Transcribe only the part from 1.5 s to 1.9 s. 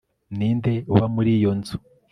nzu